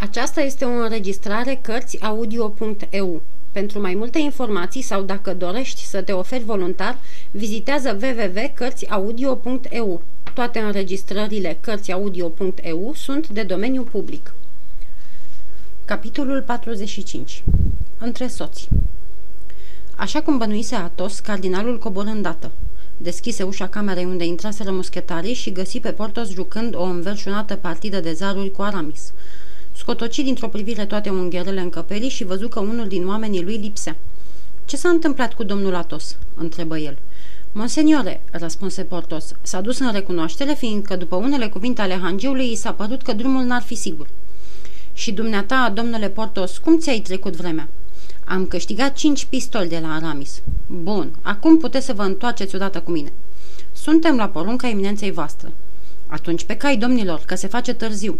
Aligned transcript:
Aceasta 0.00 0.40
este 0.40 0.64
o 0.64 0.68
înregistrare 0.68 1.58
Cărțiaudio.eu. 1.62 3.22
Pentru 3.52 3.80
mai 3.80 3.94
multe 3.94 4.18
informații 4.18 4.82
sau 4.82 5.02
dacă 5.02 5.34
dorești 5.34 5.84
să 5.84 6.02
te 6.02 6.12
oferi 6.12 6.44
voluntar, 6.44 6.98
vizitează 7.30 7.98
www.cărțiaudio.eu. 8.02 10.02
Toate 10.34 10.58
înregistrările 10.58 11.58
Cărțiaudio.eu 11.60 12.92
sunt 12.94 13.28
de 13.28 13.42
domeniu 13.42 13.82
public. 13.82 14.34
Capitolul 15.84 16.42
45 16.42 17.44
Între 17.98 18.26
soți 18.26 18.68
Așa 19.96 20.22
cum 20.22 20.38
bănuise 20.38 20.74
Atos, 20.74 21.18
cardinalul 21.18 21.78
coborâ 21.78 22.10
îndată. 22.10 22.50
Deschise 22.96 23.42
ușa 23.42 23.68
camerei 23.68 24.04
unde 24.04 24.24
intraseră 24.24 24.70
muschetarii 24.70 25.34
și 25.34 25.52
găsi 25.52 25.80
pe 25.80 25.92
Portos 25.92 26.30
jucând 26.30 26.74
o 26.74 26.82
înverșunată 26.82 27.56
partidă 27.56 28.00
de 28.00 28.12
zaruri 28.12 28.50
cu 28.50 28.62
Aramis. 28.62 29.12
Scotoci 29.88 30.22
dintr-o 30.22 30.48
privire 30.48 30.86
toate 30.86 31.10
ungherele 31.10 31.60
încăperii 31.60 32.08
și 32.08 32.24
văzu 32.24 32.48
că 32.48 32.60
unul 32.60 32.88
din 32.88 33.08
oamenii 33.08 33.42
lui 33.42 33.56
lipsea. 33.56 33.96
Ce 34.64 34.76
s-a 34.76 34.88
întâmplat 34.88 35.34
cu 35.34 35.42
domnul 35.42 35.74
Atos?" 35.74 36.16
întrebă 36.34 36.78
el. 36.78 36.98
Monseniore, 37.52 38.20
răspunse 38.30 38.82
Portos, 38.82 39.34
s-a 39.42 39.60
dus 39.60 39.78
în 39.78 39.92
recunoaștere, 39.92 40.54
fiindcă 40.54 40.96
după 40.96 41.16
unele 41.16 41.48
cuvinte 41.48 41.80
ale 41.80 41.98
hangiului 42.02 42.52
i 42.52 42.54
s-a 42.54 42.72
părut 42.72 43.02
că 43.02 43.12
drumul 43.12 43.44
n-ar 43.44 43.62
fi 43.62 43.74
sigur. 43.74 44.08
Și 44.92 45.12
dumneata, 45.12 45.72
domnule 45.74 46.08
Portos, 46.08 46.58
cum 46.58 46.78
ți-ai 46.78 47.00
trecut 47.00 47.36
vremea? 47.36 47.68
Am 48.24 48.46
câștigat 48.46 48.94
cinci 48.94 49.24
pistoli 49.24 49.68
de 49.68 49.78
la 49.78 49.94
Aramis. 49.94 50.42
Bun, 50.66 51.10
acum 51.22 51.58
puteți 51.58 51.86
să 51.86 51.92
vă 51.92 52.02
întoarceți 52.02 52.54
odată 52.54 52.80
cu 52.80 52.90
mine. 52.90 53.12
Suntem 53.72 54.16
la 54.16 54.28
porunca 54.28 54.68
eminenței 54.68 55.10
voastre. 55.10 55.52
Atunci 56.06 56.44
pe 56.44 56.56
cai, 56.56 56.76
domnilor, 56.76 57.22
că 57.26 57.34
se 57.34 57.46
face 57.46 57.72
târziu. 57.72 58.18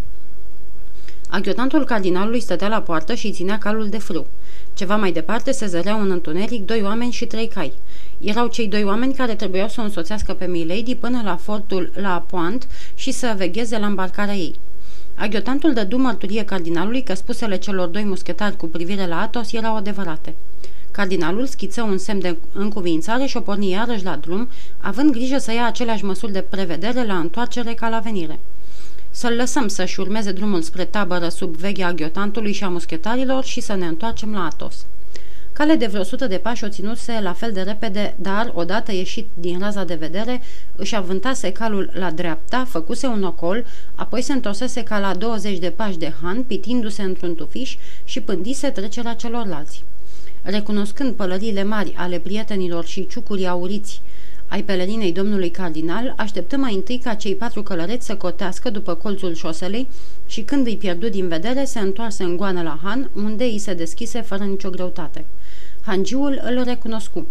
Aghiotantul 1.31 1.85
cardinalului 1.85 2.41
stătea 2.41 2.69
la 2.69 2.81
poartă 2.81 3.15
și 3.15 3.33
ținea 3.33 3.59
calul 3.59 3.89
de 3.89 3.99
frâu. 3.99 4.27
Ceva 4.75 4.97
mai 4.97 5.13
departe 5.13 5.53
se 5.53 5.67
zăreau 5.67 6.01
în 6.01 6.11
întuneric 6.11 6.67
doi 6.67 6.83
oameni 6.83 7.13
și 7.13 7.27
trei 7.27 7.49
cai. 7.49 7.73
Erau 8.19 8.47
cei 8.47 8.69
doi 8.69 8.85
oameni 8.85 9.15
care 9.15 9.35
trebuiau 9.35 9.69
să 9.69 9.81
o 9.81 9.85
însoțească 9.85 10.33
pe 10.33 10.47
Milady 10.47 10.95
până 10.95 11.21
la 11.25 11.37
fortul 11.37 11.91
la 11.95 12.25
Poant 12.31 12.69
și 12.95 13.11
să 13.11 13.35
vegheze 13.37 13.79
la 13.79 13.87
îmbarcarea 13.87 14.35
ei. 14.35 14.55
Aghiotantul 15.15 15.73
dădu 15.73 15.97
mărturie 15.97 16.45
cardinalului 16.45 17.03
că 17.03 17.15
spusele 17.15 17.57
celor 17.57 17.89
doi 17.89 18.05
muschetari 18.05 18.57
cu 18.57 18.67
privire 18.67 19.07
la 19.07 19.21
Atos 19.21 19.53
erau 19.53 19.77
adevărate. 19.77 20.35
Cardinalul 20.91 21.47
schiță 21.47 21.83
un 21.83 21.99
semn 21.99 22.21
de 22.21 22.37
încuvințare 22.53 23.27
și 23.27 23.37
o 23.37 23.41
porni 23.41 23.71
iarăși 23.71 24.05
la 24.05 24.17
drum, 24.17 24.49
având 24.79 25.11
grijă 25.11 25.39
să 25.39 25.53
ia 25.53 25.67
aceleași 25.67 26.05
măsuri 26.05 26.33
de 26.33 26.41
prevedere 26.41 27.07
la 27.07 27.19
întoarcere 27.19 27.75
ca 27.75 27.89
la 27.89 27.99
venire. 27.99 28.39
Să-l 29.11 29.33
lăsăm 29.33 29.69
să-și 29.69 30.01
urmeze 30.01 30.33
drumul 30.33 30.63
spre 30.63 30.85
tabără 30.85 31.29
sub 31.29 31.57
veghea 31.57 31.87
aghiotantului 31.87 32.53
și 32.53 32.65
a 32.65 32.69
muschetarilor 32.69 33.45
și 33.45 33.61
să 33.61 33.75
ne 33.75 33.87
întoarcem 33.87 34.33
la 34.33 34.45
Atos. 34.45 34.87
Cale 35.59 35.75
de 35.75 35.87
vreo 35.87 36.03
sută 36.03 36.27
de 36.27 36.37
pași 36.37 36.65
o 36.65 36.69
ținuse 36.69 37.21
la 37.23 37.33
fel 37.33 37.53
de 37.53 37.61
repede, 37.61 38.15
dar, 38.19 38.53
odată 38.55 38.93
ieșit 38.93 39.27
din 39.35 39.59
raza 39.59 39.85
de 39.85 39.95
vedere, 39.95 40.41
își 40.77 40.97
avântase 40.97 41.53
calul 41.53 41.91
la 41.93 42.11
dreapta, 42.11 42.65
făcuse 42.69 43.07
un 43.07 43.23
ocol, 43.23 43.65
apoi 43.95 44.23
se 44.23 44.33
întorsese 44.33 44.83
ca 44.83 44.99
la 44.99 45.15
20 45.15 45.59
de 45.59 45.71
pași 45.71 45.99
de 45.99 46.13
han, 46.23 46.43
pitindu-se 46.43 47.03
într-un 47.03 47.35
tufiș 47.35 47.77
și 48.05 48.21
pândise 48.21 48.69
trecerea 48.71 49.15
celorlalți. 49.15 49.85
Recunoscând 50.43 51.15
pălăriile 51.15 51.65
mari 51.65 51.95
ale 51.97 52.19
prietenilor 52.19 52.85
și 52.85 53.07
ciucurii 53.07 53.47
auriți 53.47 54.01
ai 54.49 54.63
pelerinei 54.63 55.13
domnului 55.13 55.51
cardinal, 55.51 56.15
așteptă 56.17 56.57
mai 56.57 56.75
întâi 56.75 56.99
ca 56.99 57.15
cei 57.15 57.35
patru 57.35 57.63
călăreți 57.63 58.07
să 58.07 58.17
cotească 58.17 58.71
după 58.71 58.95
colțul 58.95 59.35
șoselei 59.35 59.89
și 60.27 60.43
când 60.43 60.67
îi 60.67 60.77
pierdu 60.77 61.09
din 61.09 61.29
vedere, 61.29 61.65
se 61.65 61.79
întoarse 61.79 62.23
în 62.23 62.37
goană 62.37 62.63
la 62.63 62.79
Han, 62.83 63.11
unde 63.15 63.45
îi 63.45 63.59
se 63.59 63.75
deschise 63.75 64.21
fără 64.21 64.45
nicio 64.45 64.71
greutate. 64.71 65.25
Hangiul 65.81 66.41
îl 66.45 66.63
recunoscu. 66.63 67.27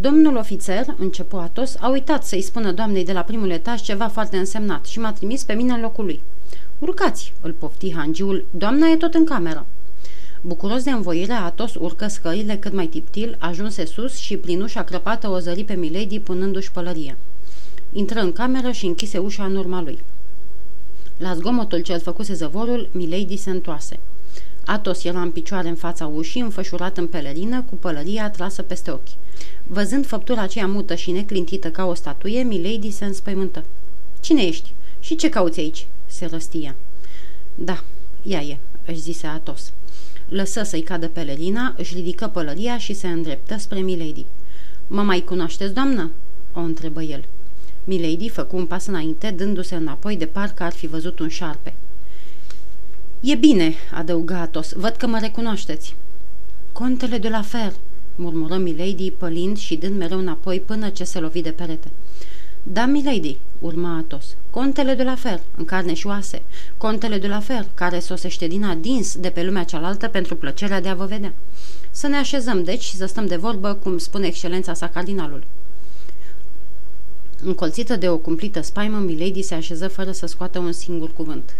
Domnul 0.00 0.36
ofițer, 0.36 0.84
începu 0.98 1.36
Atos, 1.36 1.76
a 1.80 1.88
uitat 1.88 2.24
să-i 2.24 2.42
spună 2.42 2.72
doamnei 2.72 3.04
de 3.04 3.12
la 3.12 3.20
primul 3.20 3.50
etaj 3.50 3.80
ceva 3.80 4.08
foarte 4.08 4.36
însemnat 4.36 4.86
și 4.86 4.98
m-a 4.98 5.12
trimis 5.12 5.44
pe 5.44 5.52
mine 5.52 5.72
în 5.72 5.80
locul 5.80 6.04
lui. 6.04 6.20
Urcați, 6.78 7.32
îl 7.40 7.52
pofti 7.52 7.94
hangiul, 7.94 8.44
doamna 8.50 8.88
e 8.88 8.96
tot 8.96 9.14
în 9.14 9.24
cameră. 9.24 9.66
Bucuros 10.46 10.82
de 10.82 10.90
învoire, 10.90 11.32
Atos 11.32 11.74
urcă 11.74 12.06
scările 12.06 12.56
cât 12.56 12.72
mai 12.72 12.86
tiptil, 12.86 13.36
ajunse 13.38 13.84
sus 13.84 14.16
și 14.16 14.36
prin 14.36 14.62
ușa 14.62 14.82
crăpată 14.82 15.28
o 15.28 15.38
zări 15.38 15.64
pe 15.64 15.74
Milady 15.74 16.20
punându-și 16.20 16.72
pălăria. 16.72 17.16
Intră 17.92 18.20
în 18.20 18.32
cameră 18.32 18.70
și 18.70 18.86
închise 18.86 19.18
ușa 19.18 19.44
în 19.44 19.56
urma 19.56 19.82
lui. 19.82 19.98
La 21.16 21.34
zgomotul 21.34 21.80
ce-l 21.80 22.00
făcuse 22.00 22.34
zăvorul, 22.34 22.88
Milady 22.92 23.36
se 23.36 23.50
întoarse. 23.50 23.98
Atos 24.64 25.04
era 25.04 25.20
în 25.20 25.30
picioare 25.30 25.68
în 25.68 25.74
fața 25.74 26.06
ușii, 26.06 26.40
înfășurat 26.40 26.96
în 26.96 27.06
pelerină, 27.06 27.64
cu 27.68 27.74
pălăria 27.74 28.30
trasă 28.30 28.62
peste 28.62 28.90
ochi. 28.90 29.08
Văzând 29.66 30.06
făptura 30.06 30.42
aceea 30.42 30.66
mută 30.66 30.94
și 30.94 31.10
neclintită 31.10 31.70
ca 31.70 31.84
o 31.84 31.94
statuie, 31.94 32.42
Milady 32.42 32.90
se 32.90 33.04
înspăimântă. 33.04 33.64
Cine 34.20 34.42
ești? 34.42 34.72
Și 35.00 35.16
ce 35.16 35.28
cauți 35.28 35.60
aici?" 35.60 35.86
se 36.06 36.26
răstia. 36.26 36.74
Da, 37.54 37.84
ea 38.22 38.40
e," 38.42 38.58
își 38.84 39.00
zise 39.00 39.26
Atos. 39.26 39.72
Lăsă 40.28 40.62
să-i 40.62 40.82
cadă 40.82 41.08
pelerina, 41.08 41.74
își 41.76 41.94
ridică 41.94 42.26
pălăria 42.26 42.78
și 42.78 42.92
se 42.92 43.08
îndreptă 43.08 43.56
spre 43.58 43.80
Milady. 43.80 44.24
Mă 44.86 45.02
mai 45.02 45.20
cunoașteți, 45.20 45.74
doamnă?" 45.74 46.10
o 46.52 46.60
întrebă 46.60 47.02
el. 47.02 47.24
Milady 47.84 48.28
făcu 48.28 48.56
un 48.56 48.66
pas 48.66 48.86
înainte, 48.86 49.30
dându-se 49.30 49.74
înapoi 49.74 50.16
de 50.16 50.26
parcă 50.26 50.62
ar 50.62 50.72
fi 50.72 50.86
văzut 50.86 51.18
un 51.18 51.28
șarpe. 51.28 51.74
E 53.20 53.34
bine," 53.34 53.74
adăugă 53.92 54.34
Atos, 54.34 54.72
văd 54.72 54.90
că 54.90 55.06
mă 55.06 55.18
recunoașteți." 55.18 55.94
Contele 56.72 57.18
de 57.18 57.28
la 57.28 57.42
Fer," 57.42 57.72
murmură 58.14 58.56
Milady, 58.56 59.10
pălind 59.10 59.56
și 59.56 59.76
dând 59.76 59.96
mereu 59.96 60.18
înapoi 60.18 60.60
până 60.60 60.88
ce 60.88 61.04
se 61.04 61.18
lovi 61.18 61.42
de 61.42 61.50
perete. 61.50 61.90
Da, 62.68 62.86
milady, 62.86 63.38
urma 63.60 63.96
Atos. 63.96 64.36
Contele 64.50 64.94
de 64.94 65.02
la 65.02 65.14
Fer, 65.14 65.40
în 65.56 65.64
carne 65.64 65.94
și 65.94 66.06
oase. 66.06 66.42
Contele 66.76 67.18
de 67.18 67.26
la 67.26 67.40
Fer, 67.40 67.66
care 67.74 67.98
sosește 67.98 68.46
din 68.46 68.64
adins 68.64 69.16
de 69.16 69.30
pe 69.30 69.42
lumea 69.42 69.64
cealaltă 69.64 70.08
pentru 70.08 70.36
plăcerea 70.36 70.80
de 70.80 70.88
a 70.88 70.94
vă 70.94 71.04
vedea. 71.04 71.34
Să 71.90 72.06
ne 72.06 72.16
așezăm, 72.16 72.64
deci, 72.64 72.82
și 72.82 72.96
să 72.96 73.06
stăm 73.06 73.26
de 73.26 73.36
vorbă, 73.36 73.74
cum 73.74 73.98
spune 73.98 74.26
excelența 74.26 74.74
sa 74.74 74.88
cardinalul. 74.88 75.44
Încolțită 77.42 77.96
de 77.96 78.08
o 78.08 78.16
cumplită 78.16 78.60
spaimă, 78.60 78.98
Milady 78.98 79.42
se 79.42 79.54
așeză 79.54 79.88
fără 79.88 80.12
să 80.12 80.26
scoată 80.26 80.58
un 80.58 80.72
singur 80.72 81.12
cuvânt. 81.12 81.54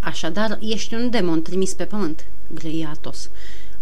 Așadar, 0.00 0.58
ești 0.60 0.94
un 0.94 1.10
demon 1.10 1.42
trimis 1.42 1.72
pe 1.72 1.84
pământ, 1.84 2.24
grăia 2.54 2.88
Atos. 2.94 3.30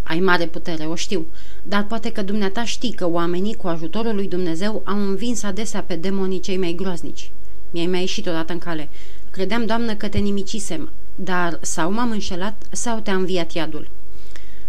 Ai 0.03 0.19
mare 0.19 0.45
putere, 0.45 0.83
o 0.83 0.95
știu, 0.95 1.25
dar 1.63 1.85
poate 1.85 2.11
că 2.11 2.21
dumneata 2.21 2.63
știi 2.63 2.91
că 2.91 3.09
oamenii, 3.09 3.55
cu 3.55 3.67
ajutorul 3.67 4.15
lui 4.15 4.27
Dumnezeu, 4.27 4.81
au 4.85 4.97
învins 4.97 5.43
adesea 5.43 5.81
pe 5.81 5.95
demonii 5.95 6.39
cei 6.39 6.57
mai 6.57 6.73
groaznici. 6.77 7.31
Mi-ai 7.71 7.85
mai 7.85 7.99
ieșit 7.99 8.27
odată 8.27 8.53
în 8.53 8.59
cale. 8.59 8.89
Credeam, 9.31 9.65
doamnă, 9.65 9.95
că 9.95 10.07
te 10.07 10.17
nimicisem, 10.17 10.89
dar 11.15 11.57
sau 11.61 11.91
m-am 11.91 12.11
înșelat, 12.11 12.63
sau 12.71 12.99
te-a 12.99 13.15
înviat 13.15 13.51
iadul. 13.51 13.87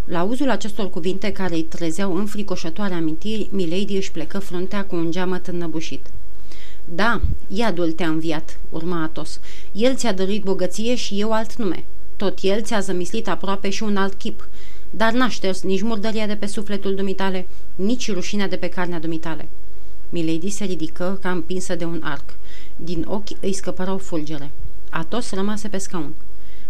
La 0.04 0.22
uzul 0.22 0.50
acestor 0.50 0.90
cuvinte 0.90 1.32
care 1.32 1.54
îi 1.54 1.62
trezeau 1.62 2.16
înfricoșătoare 2.16 2.94
amintiri, 2.94 3.48
Milady 3.50 3.96
își 3.96 4.12
plecă 4.12 4.38
fruntea 4.38 4.84
cu 4.84 4.96
un 4.96 5.10
geamăt 5.10 5.46
înnăbușit. 5.46 6.06
Da, 6.84 7.20
iadul 7.48 7.92
te-a 7.92 8.08
înviat, 8.08 8.58
urma 8.70 9.02
Atos. 9.02 9.40
El 9.72 9.94
ți-a 9.94 10.12
dăruit 10.12 10.42
bogăție 10.42 10.94
și 10.94 11.20
eu 11.20 11.32
alt 11.32 11.56
nume. 11.56 11.84
Tot 12.16 12.38
el 12.42 12.62
ți-a 12.62 12.80
zămislit 12.80 13.28
aproape 13.28 13.70
și 13.70 13.82
un 13.82 13.96
alt 13.96 14.14
chip 14.14 14.48
dar 14.96 15.12
n-aș 15.12 15.34
șters 15.34 15.62
nici 15.62 15.82
murdăria 15.82 16.26
de 16.26 16.34
pe 16.34 16.46
sufletul 16.46 16.94
dumitale, 16.94 17.46
nici 17.74 18.12
rușinea 18.12 18.48
de 18.48 18.56
pe 18.56 18.68
carnea 18.68 18.98
dumitale. 18.98 19.48
Milady 20.08 20.50
se 20.50 20.64
ridică 20.64 21.18
ca 21.22 21.30
împinsă 21.30 21.74
de 21.74 21.84
un 21.84 22.00
arc. 22.04 22.34
Din 22.76 23.04
ochi 23.08 23.40
îi 23.40 23.52
scăpărau 23.52 23.98
fulgere. 23.98 24.50
Atos 24.90 25.30
rămase 25.32 25.68
pe 25.68 25.78
scaun. 25.78 26.12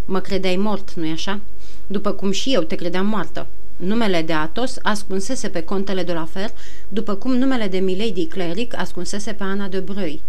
Mă 0.05 0.21
credeai 0.21 0.57
mort, 0.57 0.93
nu-i 0.95 1.11
așa? 1.11 1.41
După 1.87 2.13
cum 2.13 2.31
și 2.31 2.53
eu 2.53 2.63
te 2.63 2.75
credeam 2.75 3.07
moartă. 3.07 3.47
Numele 3.77 4.23
de 4.23 4.33
Atos 4.33 4.77
ascunsese 4.83 5.49
pe 5.49 5.63
contele 5.63 6.03
de 6.03 6.13
la 6.13 6.25
Fer, 6.25 6.51
după 6.89 7.15
cum 7.15 7.37
numele 7.37 7.69
de 7.69 7.79
Milady 7.79 8.27
Cleric 8.27 8.79
ascunsese 8.79 9.33
pe 9.33 9.43
Ana 9.43 9.69
de 9.69 9.79
Brăi. 9.79 10.21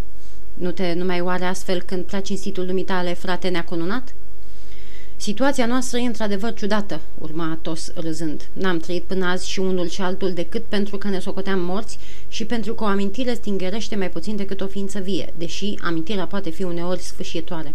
Nu 0.54 0.72
te 0.72 0.94
numai 0.94 1.22
oare 1.22 1.46
astfel 1.46 1.82
când 1.82 2.04
plea 2.04 2.22
cinstitul 2.22 2.66
dumitale, 2.66 3.14
frate 3.14 3.48
neacununat? 3.48 4.14
Situația 5.18 5.66
noastră 5.66 5.98
e 5.98 6.06
într-adevăr 6.06 6.54
ciudată, 6.54 7.02
urma 7.18 7.52
Atos 7.52 7.92
râzând. 7.96 8.50
N-am 8.54 8.80
trăit 8.80 9.04
până 9.04 9.26
azi 9.26 9.50
și 9.50 9.60
unul 9.60 9.88
și 9.88 10.02
altul 10.02 10.34
decât 10.34 10.64
pentru 10.64 10.98
că 10.98 11.08
ne 11.08 11.20
socoteam 11.20 11.60
morți 11.60 11.98
și 12.28 12.46
pentru 12.46 12.74
că 12.74 12.84
o 12.84 12.88
amintire 12.88 13.34
stingerește 13.34 13.96
mai 13.96 14.10
puțin 14.10 14.36
decât 14.36 14.62
o 14.62 14.68
ființă 14.68 15.00
vie, 15.00 15.34
deși 15.38 15.76
amintirea 15.82 16.26
poate 16.26 16.50
fi 16.50 16.64
uneori 16.64 17.02
sfâșietoare. 17.02 17.74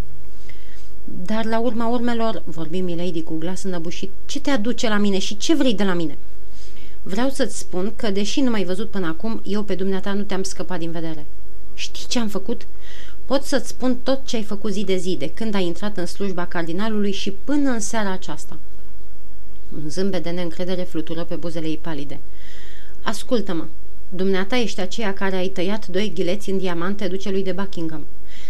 Dar 1.05 1.45
la 1.45 1.59
urma 1.59 1.87
urmelor, 1.87 2.43
vorbi 2.45 2.81
Milady 2.81 3.23
cu 3.23 3.35
glas 3.35 3.63
înăbușit, 3.63 4.11
ce 4.27 4.41
te 4.41 4.51
aduce 4.51 4.89
la 4.89 4.97
mine 4.97 5.19
și 5.19 5.37
ce 5.37 5.55
vrei 5.55 5.75
de 5.75 5.85
la 5.85 5.95
mine? 5.95 6.19
Vreau 7.03 7.29
să-ți 7.29 7.59
spun 7.59 7.93
că, 7.97 8.11
deși 8.11 8.41
nu 8.41 8.51
m-ai 8.51 8.65
văzut 8.65 8.91
până 8.91 9.07
acum, 9.07 9.43
eu 9.45 9.63
pe 9.63 9.75
dumneata 9.75 10.13
nu 10.13 10.23
te-am 10.23 10.43
scăpat 10.43 10.79
din 10.79 10.91
vedere. 10.91 11.27
Știi 11.75 12.07
ce 12.09 12.19
am 12.19 12.29
făcut? 12.29 12.67
Pot 13.31 13.43
să-ți 13.43 13.69
spun 13.69 13.97
tot 13.97 14.27
ce 14.27 14.37
ai 14.37 14.43
făcut 14.43 14.73
zi 14.73 14.85
de 14.85 14.97
zi, 14.97 15.17
de 15.17 15.31
când 15.31 15.55
ai 15.55 15.67
intrat 15.67 15.97
în 15.97 16.07
slujba 16.07 16.47
cardinalului 16.47 17.13
și 17.13 17.31
până 17.31 17.71
în 17.71 17.81
seara 17.81 18.11
aceasta. 18.11 18.59
Un 19.75 19.89
zâmbet 19.89 20.23
de 20.23 20.31
neîncredere 20.31 20.83
flutură 20.83 21.25
pe 21.25 21.35
buzele 21.35 21.67
ei 21.67 21.79
palide. 21.83 22.21
Ascultă-mă, 23.03 23.65
dumneata 24.09 24.57
ești 24.57 24.81
aceea 24.81 25.15
care 25.15 25.37
ai 25.37 25.49
tăiat 25.49 25.87
doi 25.87 26.13
ghileți 26.15 26.51
în 26.51 26.59
diamante 26.59 27.09
ducelui 27.09 27.43
de 27.43 27.53
Buckingham. 27.53 28.07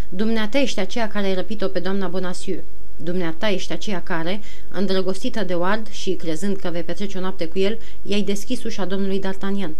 Dumneata 0.08 0.58
ești 0.58 0.80
aceea 0.80 1.08
care 1.08 1.26
ai 1.26 1.34
răpit-o 1.34 1.68
pe 1.68 1.78
doamna 1.78 2.08
Bonacieux. 2.08 2.64
Dumneata 3.02 3.48
ești 3.48 3.72
aceea 3.72 4.02
care, 4.02 4.40
îndrăgostită 4.68 5.44
de 5.44 5.54
Ward 5.54 5.90
și 5.90 6.12
crezând 6.12 6.56
că 6.56 6.68
vei 6.72 6.82
petrece 6.82 7.18
o 7.18 7.20
noapte 7.20 7.46
cu 7.46 7.58
el, 7.58 7.78
i-ai 8.02 8.22
deschis 8.22 8.64
ușa 8.64 8.84
domnului 8.84 9.20
D'Artagnan. 9.20 9.70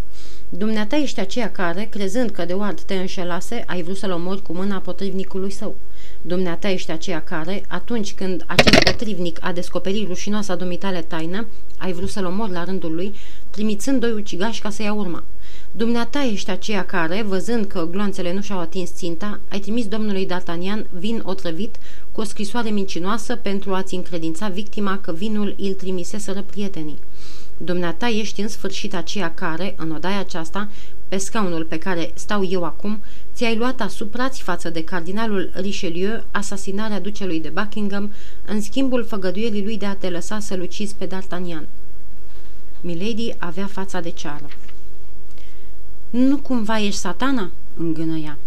Dumneata 0.49 0.97
ești 0.97 1.21
aceea 1.21 1.51
care, 1.51 1.89
crezând 1.91 2.31
că 2.31 2.45
de 2.45 2.53
Ward 2.53 2.81
te 2.81 2.95
înșelase, 2.95 3.65
ai 3.67 3.83
vrut 3.83 3.97
să-l 3.97 4.11
omori 4.11 4.43
cu 4.43 4.53
mâna 4.53 4.79
potrivnicului 4.79 5.51
său. 5.51 5.77
Dumneata 6.23 6.69
ești 6.69 6.91
aceea 6.91 7.23
care, 7.23 7.63
atunci 7.69 8.15
când 8.15 8.45
acest 8.47 8.79
potrivnic 8.83 9.39
a 9.41 9.53
descoperit 9.53 10.07
rușinoasa 10.07 10.55
dumitale 10.55 11.03
taină, 11.03 11.47
ai 11.79 11.93
vrut 11.93 12.09
să-l 12.09 12.25
omori 12.25 12.53
la 12.53 12.65
rândul 12.65 12.95
lui, 12.95 13.15
trimițând 13.51 14.01
doi 14.01 14.13
ucigași 14.13 14.61
ca 14.61 14.71
să 14.71 14.83
ia 14.83 14.93
urma. 14.93 15.25
Dumneata 15.73 16.23
ești 16.23 16.51
aceea 16.51 16.85
care, 16.85 17.23
văzând 17.23 17.67
că 17.67 17.87
gloanțele 17.91 18.33
nu 18.33 18.41
și-au 18.41 18.59
atins 18.59 18.91
ținta, 18.95 19.41
ai 19.51 19.59
trimis 19.59 19.87
domnului 19.87 20.27
D'Artagnan 20.27 20.87
vin 20.99 21.23
otrăvit 21.25 21.77
cu 22.13 22.21
o 22.21 22.25
scrisoare 22.25 22.71
mincinoasă 22.71 23.37
pentru 23.37 23.75
a-ți 23.75 23.95
încredința 23.95 24.49
victima 24.49 24.99
că 24.99 25.13
vinul 25.13 25.55
îl 25.59 25.73
trimiseseră 25.73 26.43
prietenii. 26.43 26.99
Dumneata 27.57 28.09
ești 28.09 28.41
în 28.41 28.49
sfârșit 28.49 28.95
aceea 28.95 29.35
care, 29.35 29.75
în 29.77 29.91
odaia 29.91 30.19
aceasta, 30.19 30.69
pe 31.09 31.17
scaunul 31.17 31.65
pe 31.65 31.79
care 31.79 32.11
stau 32.15 32.45
eu 32.45 32.65
acum, 32.65 33.03
ți-ai 33.35 33.57
luat 33.57 33.81
asupra-ți 33.81 34.43
față 34.43 34.71
de 34.71 34.85
cardinalul 34.85 35.51
Richelieu 35.55 36.25
asasinarea 36.31 37.01
ducelui 37.01 37.41
de 37.41 37.49
Buckingham 37.49 38.13
în 38.47 38.61
schimbul 38.61 39.05
făgăduielii 39.05 39.65
lui 39.65 39.79
de 39.79 39.87
a 39.87 39.95
te 39.95 40.11
lăsa 40.11 40.39
să-l 40.39 40.61
ucizi 40.61 40.95
pe 40.95 41.07
D'Artagnan. 41.07 41.65
Milady 42.81 43.35
avea 43.39 43.67
fața 43.67 44.01
de 44.01 44.11
ceară. 44.11 44.49
Nu 46.11 46.39
cumva 46.39 46.79
ești 46.81 47.01
satana?" 47.01 47.51
îngână 47.77 48.17
ea. 48.17 48.39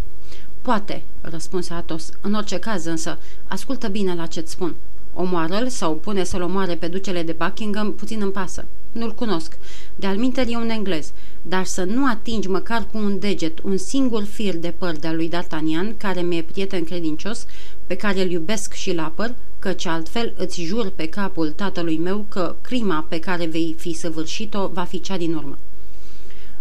Poate," 0.62 1.04
răspunse 1.22 1.74
Atos. 1.74 2.10
În 2.22 2.34
orice 2.34 2.60
caz 2.60 2.86
însă, 2.86 3.20
ascultă 3.48 3.88
bine 3.88 4.16
la 4.16 4.26
ce-ți 4.26 4.52
spun. 4.52 4.76
Omoară-l 5.14 5.68
sau 5.68 5.96
pune 5.96 6.24
să-l 6.24 6.42
omoare 6.42 6.76
pe 6.76 6.88
ducele 6.88 7.24
de 7.24 7.36
Buckingham, 7.38 7.94
puțin 7.94 8.22
îmi 8.22 8.32
pasă. 8.32 8.66
Nu-l 8.92 9.14
cunosc. 9.14 9.58
De-al 9.96 10.34
e 10.48 10.58
un 10.58 10.70
englez. 10.70 11.12
Dar 11.42 11.66
să 11.66 11.84
nu 11.84 12.06
atingi 12.06 12.48
măcar 12.48 12.88
cu 12.92 12.98
un 12.98 13.20
deget 13.20 13.60
un 13.60 13.78
singur 13.78 14.24
fir 14.24 14.56
de 14.56 14.74
păr 14.78 14.96
de-al 14.98 15.16
lui 15.16 15.30
D'Artagnan, 15.30 15.98
care 15.98 16.22
mi-e 16.22 16.42
prieten 16.42 16.84
credincios, 16.84 17.46
pe 17.88 17.96
care 17.96 18.22
îl 18.22 18.32
iubesc 18.32 18.74
și-l 18.74 19.00
apăr, 19.00 19.36
căci 19.60 19.86
altfel 19.86 20.34
îți 20.38 20.62
jur 20.62 20.92
pe 20.96 21.08
capul 21.08 21.52
tatălui 21.52 21.98
meu 21.98 22.26
că 22.30 22.56
crima 22.62 23.06
pe 23.10 23.20
care 23.20 23.46
vei 23.46 23.76
fi 23.78 23.94
săvârșit-o 23.94 24.68
va 24.68 24.84
fi 24.84 25.00
cea 25.00 25.18
din 25.18 25.34
urmă. 25.34 25.58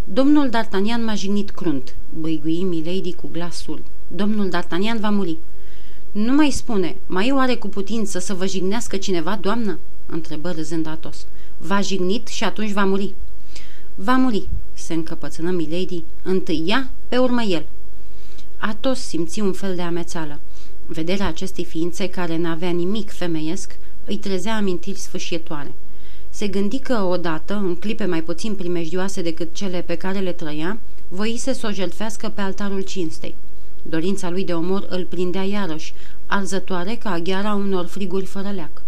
Domnul 0.05 0.51
D'Artagnan 0.51 1.05
m-a 1.05 1.15
jignit 1.15 1.51
crunt, 1.51 1.95
băigui 2.21 2.63
Milady 2.63 3.13
cu 3.13 3.29
glasul. 3.33 3.83
Domnul 4.09 4.49
D'Artagnan 4.49 5.01
va 5.01 5.11
muri. 5.11 5.37
Nu 6.13 6.33
mai 6.33 6.51
spune, 6.51 6.97
mai 7.07 7.29
e 7.29 7.33
oare 7.33 7.55
cu 7.55 7.69
putință 7.69 8.19
să 8.19 8.35
vă 8.35 8.47
jignească 8.47 8.97
cineva, 8.97 9.39
doamnă? 9.41 9.79
întrebă 10.07 10.51
râzând 10.51 10.87
Atos. 10.87 11.27
Va 11.59 11.81
jignit 11.81 12.27
și 12.27 12.45
atunci 12.45 12.73
va 12.73 12.85
muri. 12.85 13.15
Va 13.95 14.17
muri, 14.17 14.49
se 14.73 14.95
încăpățână 14.95 15.51
Milady, 15.51 16.03
întâi 16.23 16.65
ea, 16.67 16.91
pe 17.09 17.19
urmă 17.19 17.43
el. 17.43 17.67
Atos 18.57 18.99
simți 18.99 19.41
un 19.41 19.53
fel 19.53 19.75
de 19.75 19.83
amețeală. 19.83 20.41
Vederea 20.87 21.27
acestei 21.27 21.65
ființe 21.65 22.09
care 22.09 22.37
n-avea 22.37 22.71
nimic 22.71 23.11
femeiesc 23.11 23.79
îi 24.05 24.17
trezea 24.17 24.57
amintiri 24.57 24.99
sfâșietoare. 24.99 25.75
Se 26.35 26.49
gândi 26.49 26.79
că 26.79 27.03
odată, 27.03 27.55
în 27.55 27.77
clipe 27.77 28.05
mai 28.05 28.23
puțin 28.23 28.55
primejdioase 28.55 29.23
decât 29.23 29.55
cele 29.55 29.83
pe 29.87 29.95
care 29.95 30.19
le 30.19 30.33
trăia, 30.33 30.79
voise 31.09 31.53
să 31.53 31.67
o 31.67 31.73
jeltfească 31.73 32.29
pe 32.29 32.41
altarul 32.41 32.81
cinstei. 32.81 33.35
Dorința 33.83 34.31
lui 34.31 34.45
de 34.45 34.55
omor 34.55 34.87
îl 34.89 35.05
prindea 35.05 35.43
iarăși, 35.43 35.95
arzătoare 36.27 36.95
ca 36.95 37.11
aghiara 37.11 37.55
unor 37.55 37.87
friguri 37.87 38.25
fără 38.25 38.51
leac. 38.51 38.83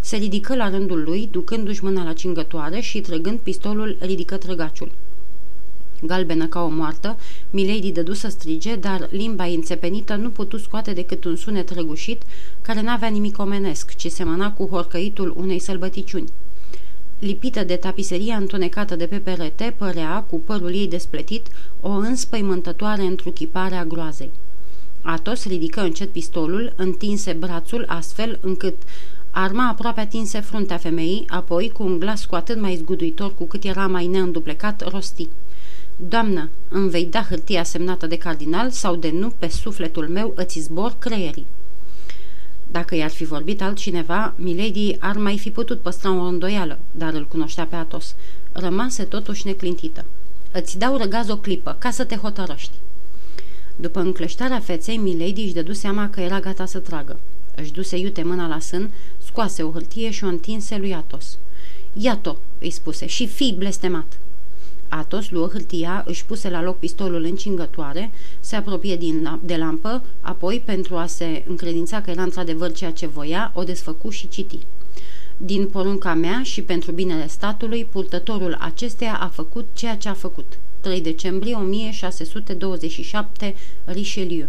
Se 0.00 0.16
ridică 0.16 0.56
la 0.56 0.70
rândul 0.70 1.02
lui, 1.02 1.28
ducându-și 1.30 1.84
mâna 1.84 2.04
la 2.04 2.12
cingătoare 2.12 2.80
și 2.80 3.00
trăgând 3.00 3.38
pistolul, 3.38 3.96
ridică 4.00 4.36
trăgaciul. 4.36 4.90
Galbenă 6.02 6.46
ca 6.46 6.62
o 6.62 6.68
moartă, 6.68 7.16
Milady 7.50 7.92
dădu 7.92 8.12
să 8.12 8.28
strige, 8.28 8.74
dar 8.74 9.08
limba 9.10 9.44
înțepenită 9.44 10.14
nu 10.14 10.30
putu 10.30 10.58
scoate 10.58 10.92
decât 10.92 11.24
un 11.24 11.36
sunet 11.36 11.70
răgușit, 11.70 12.22
care 12.62 12.82
n-avea 12.82 13.08
nimic 13.08 13.38
omenesc, 13.38 13.94
ci 13.94 14.10
semăna 14.10 14.52
cu 14.52 14.66
horcăitul 14.66 15.34
unei 15.36 15.58
sălbăticiuni. 15.58 16.28
Lipită 17.18 17.64
de 17.64 17.76
tapiseria 17.76 18.36
întunecată 18.36 18.96
de 18.96 19.06
pe 19.06 19.16
perete, 19.16 19.74
părea, 19.76 20.24
cu 20.30 20.40
părul 20.40 20.74
ei 20.74 20.88
despletit, 20.88 21.46
o 21.80 21.90
înspăimântătoare 21.90 23.02
întruchipare 23.02 23.74
a 23.74 23.84
groazei. 23.84 24.30
Atos 25.02 25.44
ridică 25.44 25.80
încet 25.80 26.10
pistolul, 26.10 26.72
întinse 26.76 27.32
brațul 27.32 27.84
astfel 27.88 28.38
încât 28.42 28.74
arma 29.30 29.68
aproape 29.68 30.00
atinse 30.00 30.40
fruntea 30.40 30.76
femeii, 30.76 31.24
apoi, 31.28 31.70
cu 31.70 31.82
un 31.82 31.98
glas 31.98 32.24
cu 32.24 32.34
atât 32.34 32.60
mai 32.60 32.76
zguduitor 32.76 33.34
cu 33.34 33.44
cât 33.44 33.64
era 33.64 33.86
mai 33.86 34.06
neînduplecat, 34.06 34.88
rosti. 34.90 35.28
Doamnă, 35.96 36.50
îmi 36.68 36.90
vei 36.90 37.06
da 37.06 37.22
hârtia 37.28 37.62
semnată 37.62 38.06
de 38.06 38.16
cardinal 38.16 38.70
sau 38.70 38.96
de 38.96 39.10
nu 39.10 39.28
pe 39.38 39.48
sufletul 39.48 40.08
meu 40.08 40.32
îți 40.36 40.58
zbor 40.58 40.94
creierii. 40.98 41.46
Dacă 42.70 42.94
i-ar 42.94 43.10
fi 43.10 43.24
vorbit 43.24 43.62
altcineva, 43.62 44.34
Milady 44.36 44.96
ar 44.98 45.16
mai 45.16 45.38
fi 45.38 45.50
putut 45.50 45.80
păstra 45.80 46.12
o 46.12 46.22
îndoială, 46.22 46.78
dar 46.90 47.14
îl 47.14 47.26
cunoștea 47.26 47.66
pe 47.66 47.76
Atos. 47.76 48.14
Rămase 48.52 49.04
totuși 49.04 49.46
neclintită. 49.46 50.04
Îți 50.52 50.78
dau 50.78 50.96
răgaz 50.96 51.28
o 51.28 51.36
clipă, 51.36 51.76
ca 51.78 51.90
să 51.90 52.04
te 52.04 52.16
hotărăști. 52.16 52.72
După 53.76 54.00
încleștarea 54.00 54.60
feței, 54.60 54.96
Milady 54.96 55.42
își 55.42 55.54
dădu 55.54 55.72
seama 55.72 56.10
că 56.10 56.20
era 56.20 56.40
gata 56.40 56.66
să 56.66 56.78
tragă. 56.78 57.20
Își 57.54 57.72
duse 57.72 57.96
iute 57.96 58.22
mâna 58.22 58.46
la 58.46 58.58
sân, 58.58 58.90
scoase 59.24 59.62
o 59.62 59.70
hârtie 59.70 60.10
și 60.10 60.24
o 60.24 60.26
întinse 60.26 60.76
lui 60.76 60.94
Atos. 60.94 61.38
Iată, 61.92 62.36
îi 62.58 62.70
spuse, 62.70 63.06
și 63.06 63.26
fii 63.26 63.54
blestemat. 63.58 64.18
Atos 64.88 65.30
luă 65.30 65.48
hârtia, 65.52 66.04
își 66.06 66.24
puse 66.24 66.50
la 66.50 66.62
loc 66.62 66.78
pistolul 66.78 67.24
în 67.24 67.36
cingătoare, 67.36 68.10
se 68.40 68.56
apropie 68.56 68.96
din, 68.96 69.40
de 69.42 69.56
lampă, 69.56 70.02
apoi, 70.20 70.62
pentru 70.64 70.96
a 70.96 71.06
se 71.06 71.44
încredința 71.48 72.00
că 72.00 72.10
era 72.10 72.22
într-adevăr 72.22 72.72
ceea 72.72 72.92
ce 72.92 73.06
voia, 73.06 73.52
o 73.54 73.62
desfăcu 73.62 74.10
și 74.10 74.28
citi. 74.28 74.58
Din 75.36 75.66
porunca 75.66 76.14
mea 76.14 76.42
și 76.42 76.62
pentru 76.62 76.92
binele 76.92 77.28
statului, 77.28 77.84
purtătorul 77.84 78.56
acesteia 78.60 79.18
a 79.20 79.28
făcut 79.28 79.66
ceea 79.72 79.96
ce 79.96 80.08
a 80.08 80.14
făcut. 80.14 80.58
3 80.80 81.00
decembrie 81.00 81.54
1627, 81.54 83.54
Richelieu. 83.84 84.46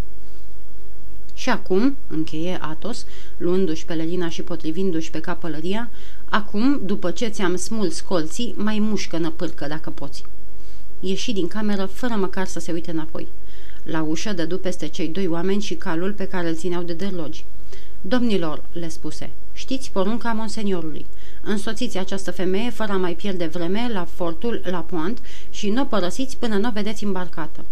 Și 1.40 1.50
acum, 1.50 1.96
încheie 2.08 2.58
Atos, 2.62 3.06
luându-și 3.38 3.86
pelerina 3.86 4.30
și 4.30 4.42
potrivindu-și 4.42 5.12
pe 5.12 5.20
cap 5.20 5.40
pălăria, 5.40 5.90
acum, 6.30 6.82
după 6.84 7.12
ce 7.12 7.28
ți-am 7.28 7.56
smuls 7.56 8.02
colții, 8.02 8.54
mai 8.58 8.80
mușcă 8.80 9.18
năpârcă 9.18 9.68
dacă 9.68 9.90
poți. 9.90 10.24
Ieși 11.00 11.32
din 11.34 11.48
cameră 11.48 11.86
fără 11.86 12.14
măcar 12.14 12.48
să 12.48 12.60
se 12.60 12.72
uite 12.72 12.92
înapoi. 12.92 13.28
La 13.84 14.02
ușă 14.02 14.34
dădu 14.34 14.58
peste 14.58 14.88
cei 14.88 15.08
doi 15.08 15.28
oameni 15.28 15.62
și 15.62 15.76
calul 15.76 16.14
pe 16.14 16.28
care 16.28 16.48
îl 16.50 16.56
țineau 16.56 16.84
de 16.84 16.94
derlogi. 16.94 17.46
Domnilor, 18.02 18.64
le 18.72 18.90
spuse, 18.90 19.30
știți 19.54 19.92
porunca 19.92 20.32
monseniorului. 20.32 21.06
Însoțiți 21.44 21.98
această 21.98 22.32
femeie 22.32 22.70
fără 22.70 22.92
a 22.92 22.98
mai 22.98 23.14
pierde 23.14 23.46
vreme 23.46 23.90
la 23.94 24.06
fortul 24.06 24.62
La 24.66 24.80
Pointe 24.80 25.22
și 25.50 25.70
nu 25.70 25.82
o 25.82 25.86
părăsiți 25.86 26.38
până 26.38 26.58
nu 26.58 26.68
o 26.68 26.72
vedeți 26.72 27.04
îmbarcată. 27.04 27.66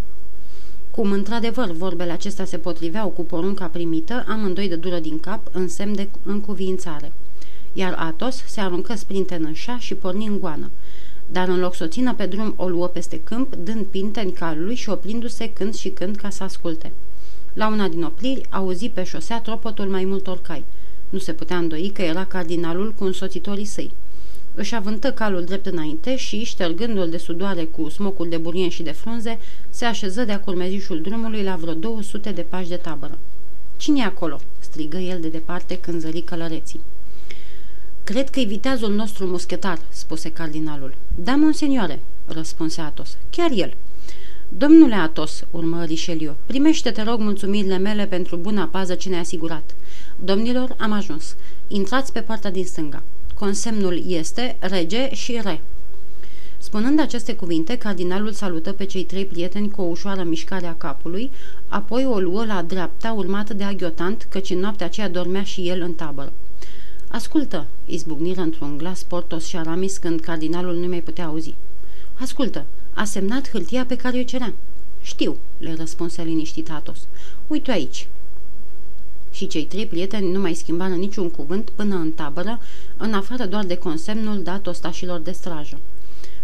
Cum 0.97 1.11
într-adevăr 1.11 1.71
vorbele 1.71 2.11
acestea 2.11 2.45
se 2.45 2.57
potriveau 2.57 3.09
cu 3.09 3.23
porunca 3.23 3.65
primită, 3.65 4.25
amândoi 4.27 4.67
de 4.67 4.75
dură 4.75 4.99
din 4.99 5.19
cap 5.19 5.49
în 5.51 5.67
semn 5.67 5.95
de 5.95 6.07
încuviințare. 6.23 7.11
Iar 7.73 7.95
Atos 7.97 8.43
se 8.47 8.61
aruncă 8.61 8.95
sprinten 8.95 9.43
în 9.43 9.53
șa 9.53 9.77
și 9.79 9.95
porni 9.95 10.25
în 10.25 10.39
goană. 10.39 10.69
Dar 11.31 11.47
în 11.47 11.59
loc 11.59 11.75
să 11.75 11.83
o 11.83 11.87
țină 11.87 12.13
pe 12.13 12.25
drum, 12.25 12.53
o 12.55 12.67
luă 12.67 12.87
peste 12.87 13.19
câmp, 13.23 13.55
dând 13.55 13.85
pinte 13.85 14.19
în 14.19 14.31
calului 14.31 14.75
și 14.75 14.89
oprindu-se 14.89 15.49
când 15.53 15.73
și 15.73 15.89
când 15.89 16.15
ca 16.15 16.29
să 16.29 16.43
asculte. 16.43 16.91
La 17.53 17.67
una 17.67 17.87
din 17.87 18.03
opriri, 18.03 18.45
auzi 18.49 18.89
pe 18.89 19.03
șosea 19.03 19.41
tropotul 19.41 19.85
mai 19.85 20.05
multor 20.05 20.41
cai. 20.41 20.63
Nu 21.09 21.17
se 21.17 21.33
putea 21.33 21.57
îndoi 21.57 21.91
că 21.93 22.01
era 22.01 22.25
cardinalul 22.25 22.93
cu 22.97 23.03
însoțitorii 23.03 23.65
săi. 23.65 23.91
Își 24.59 24.75
avântă 24.75 25.11
calul 25.11 25.43
drept 25.43 25.65
înainte 25.65 26.15
și, 26.15 26.43
ștergându-l 26.43 27.09
de 27.09 27.17
sudoare 27.17 27.63
cu 27.63 27.89
smocul 27.89 28.29
de 28.29 28.37
burien 28.37 28.69
și 28.69 28.83
de 28.83 28.91
frunze, 28.91 29.39
se 29.69 29.85
așeză 29.85 30.23
de-a 30.23 30.39
curmezișul 30.39 31.01
drumului 31.01 31.43
la 31.43 31.55
vreo 31.55 31.73
200 31.73 32.31
de 32.31 32.41
pași 32.41 32.69
de 32.69 32.75
tabără. 32.75 33.17
Cine 33.77 33.99
e 33.99 34.03
acolo?" 34.03 34.39
strigă 34.59 34.97
el 34.97 35.19
de 35.19 35.27
departe 35.27 35.77
când 35.77 36.01
zări 36.01 36.21
călăreții. 36.21 36.79
Cred 38.03 38.29
că-i 38.29 38.45
viteazul 38.45 38.93
nostru 38.93 39.25
muschetar," 39.25 39.79
spuse 39.89 40.31
cardinalul. 40.31 40.95
Da, 41.15 41.35
monsenioare," 41.35 41.99
răspunse 42.25 42.81
Atos. 42.81 43.17
Chiar 43.29 43.51
el." 43.55 43.73
Domnule 44.49 44.95
Atos, 44.95 45.43
urmă 45.51 45.83
Richelieu, 45.83 46.35
primește, 46.45 46.91
te 46.91 47.01
rog, 47.01 47.19
mulțumirile 47.19 47.77
mele 47.77 48.05
pentru 48.05 48.35
buna 48.35 48.65
pază 48.65 48.95
ce 48.95 49.09
ne-a 49.09 49.19
asigurat. 49.19 49.75
Domnilor, 50.23 50.75
am 50.77 50.91
ajuns. 50.91 51.35
Intrați 51.67 52.11
pe 52.11 52.21
partea 52.21 52.51
din 52.51 52.65
stânga. 52.65 53.03
Consemnul 53.39 54.03
este 54.07 54.55
rege 54.59 55.13
și 55.13 55.39
re. 55.43 55.61
Spunând 56.57 56.99
aceste 56.99 57.35
cuvinte, 57.35 57.77
cardinalul 57.77 58.31
salută 58.31 58.71
pe 58.71 58.85
cei 58.85 59.03
trei 59.03 59.25
prieteni 59.25 59.69
cu 59.69 59.81
o 59.81 59.85
ușoară 59.85 60.23
mișcare 60.23 60.65
a 60.65 60.75
capului, 60.75 61.31
apoi 61.67 62.05
o 62.05 62.19
luă 62.19 62.45
la 62.45 62.61
dreapta, 62.61 63.11
urmată 63.11 63.53
de 63.53 63.63
aghiotant, 63.63 64.27
căci 64.29 64.49
în 64.49 64.59
noaptea 64.59 64.85
aceea 64.85 65.09
dormea 65.09 65.43
și 65.43 65.69
el 65.69 65.81
în 65.81 65.93
tabără. 65.93 66.31
Ascultă, 67.07 67.65
izbucniră 67.85 68.41
într-un 68.41 68.77
glas 68.77 69.03
Portos 69.03 69.45
și 69.45 69.57
Aramis 69.57 69.97
când 69.97 70.19
cardinalul 70.19 70.75
nu 70.75 70.87
mai 70.87 71.01
putea 71.01 71.25
auzi. 71.25 71.53
Ascultă, 72.13 72.65
a 72.93 73.03
semnat 73.03 73.49
hârtia 73.49 73.85
pe 73.85 73.95
care 73.95 74.19
o 74.19 74.23
cerea. 74.23 74.53
Știu, 75.01 75.37
le 75.57 75.73
răspunse 75.77 76.23
liniștit 76.23 76.71
Atos. 76.71 76.99
Uite 77.47 77.71
aici. 77.71 78.07
Și 79.37 79.47
cei 79.47 79.65
trei 79.65 79.85
prieteni 79.85 80.31
nu 80.31 80.39
mai 80.39 80.53
schimbară 80.53 80.93
niciun 80.93 81.29
cuvânt 81.29 81.69
până 81.69 81.95
în 81.95 82.11
tabără, 82.11 82.59
în 82.97 83.13
afară 83.13 83.45
doar 83.45 83.65
de 83.65 83.75
consemnul 83.75 84.43
dat 84.43 84.67
ostașilor 84.67 85.19
de 85.19 85.31
strajă. 85.31 85.77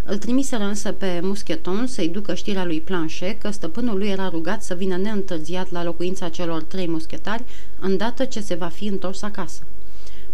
Îl 0.03 0.17
trimiseră 0.17 0.63
însă 0.63 0.91
pe 0.91 1.19
muscheton 1.23 1.87
să-i 1.87 2.07
ducă 2.07 2.33
știrea 2.33 2.65
lui 2.65 2.81
Planche 2.81 3.37
că 3.41 3.51
stăpânul 3.51 3.97
lui 3.97 4.07
era 4.07 4.29
rugat 4.29 4.63
să 4.63 4.73
vină 4.73 4.97
neîntârziat 4.97 5.71
la 5.71 5.83
locuința 5.83 6.29
celor 6.29 6.63
trei 6.63 6.87
muschetari, 6.87 7.43
îndată 7.79 8.25
ce 8.25 8.39
se 8.39 8.55
va 8.55 8.67
fi 8.67 8.85
întors 8.85 9.21
acasă. 9.21 9.61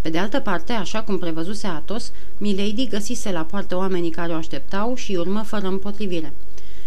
Pe 0.02 0.10
de 0.10 0.18
altă 0.18 0.40
parte, 0.40 0.74
așa 0.74 1.02
cum 1.02 1.18
prevăzuse 1.18 1.68
Atos, 1.68 2.12
Milady 2.38 2.88
găsise 2.88 3.32
la 3.32 3.42
poartă 3.42 3.76
oamenii 3.76 4.10
care 4.10 4.32
o 4.32 4.36
așteptau 4.36 4.96
și 4.96 5.16
urmă 5.16 5.42
fără 5.42 5.68
împotrivire. 5.68 6.34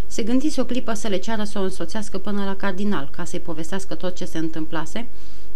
Se 0.07 0.23
gândise 0.23 0.61
o 0.61 0.65
clipă 0.65 0.93
să 0.93 1.09
le 1.09 1.17
ceară 1.17 1.45
să 1.45 1.59
o 1.59 1.63
însoțească 1.63 2.19
până 2.19 2.45
la 2.45 2.57
cardinal, 2.57 3.09
ca 3.11 3.25
să-i 3.25 3.41
povestească 3.41 3.95
tot 3.95 4.15
ce 4.15 4.25
se 4.25 4.39
întâmplase, 4.39 5.07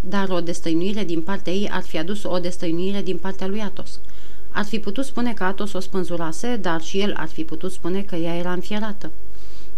dar 0.09 0.29
o 0.29 0.41
destăinuire 0.41 1.05
din 1.05 1.21
partea 1.21 1.53
ei 1.53 1.69
ar 1.71 1.83
fi 1.83 1.99
adus 1.99 2.25
o 2.25 2.39
destăinuire 2.39 3.03
din 3.03 3.17
partea 3.17 3.47
lui 3.47 3.61
Atos. 3.61 4.01
Ar 4.51 4.65
fi 4.65 4.79
putut 4.79 5.05
spune 5.05 5.33
că 5.33 5.45
Atos 5.45 5.73
o 5.73 5.81
spânzurase, 5.81 6.57
dar 6.57 6.81
și 6.81 7.01
el 7.01 7.15
ar 7.17 7.29
fi 7.29 7.45
putut 7.45 7.73
spune 7.73 8.03
că 8.03 8.17
ea 8.17 8.37
era 8.37 8.53
înfierată. 8.53 9.11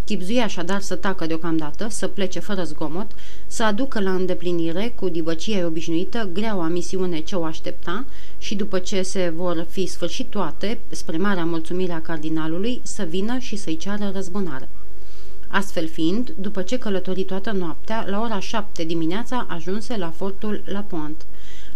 Chipzuia 0.05 0.45
așadar 0.45 0.81
să 0.81 0.95
tacă 0.95 1.27
deocamdată, 1.27 1.87
să 1.91 2.09
plece 2.09 2.39
fără 2.39 2.65
zgomot, 2.65 3.11
să 3.47 3.65
aducă 3.65 4.01
la 4.01 4.15
îndeplinire, 4.15 4.93
cu 4.95 5.09
dibăcie 5.09 5.65
obișnuită, 5.65 6.29
greaua 6.33 6.69
misiune 6.69 7.21
ce 7.21 7.37
o 7.37 7.45
aștepta 7.45 8.05
și 8.39 8.55
după 8.55 8.79
ce 8.79 9.03
se 9.03 9.33
vor 9.37 9.67
fi 9.71 9.87
sfârșit 9.87 10.27
toate, 10.27 10.79
spre 10.89 11.17
marea 11.17 11.45
mulțumire 11.45 11.93
a 11.93 12.03
cardinalului, 12.03 12.81
să 12.83 13.03
vină 13.03 13.39
și 13.39 13.57
să-i 13.57 13.77
ceară 13.77 14.11
răzbunare. 14.15 14.69
Astfel 15.49 15.89
fiind, 15.89 16.35
după 16.41 16.63
ce 16.63 16.79
călători 16.79 17.25
toată 17.25 17.51
noaptea, 17.51 18.05
la 18.09 18.21
ora 18.21 18.41
șapte 18.41 18.85
dimineața 18.85 19.47
ajunse 19.49 19.97
la 19.97 20.11
fortul 20.11 20.63
La 20.65 20.81
Pointe. 20.81 21.25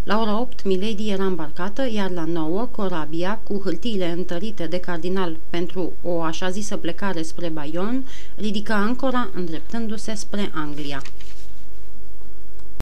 La 0.05 0.21
ora 0.21 0.41
8, 0.41 0.65
Milady 0.65 1.11
era 1.11 1.25
îmbarcată, 1.25 1.89
iar 1.93 2.11
la 2.11 2.25
9, 2.25 2.69
corabia, 2.71 3.41
cu 3.43 3.61
hârtiile 3.65 4.11
întărite 4.11 4.67
de 4.67 4.79
cardinal 4.79 5.37
pentru 5.51 5.93
o 6.03 6.23
așa 6.23 6.51
zisă 6.51 6.77
plecare 6.77 7.23
spre 7.23 7.49
Bayonne, 7.49 8.03
ridica 8.37 8.75
ancora 8.75 9.31
îndreptându-se 9.35 10.15
spre 10.15 10.51
Anglia. 10.55 11.03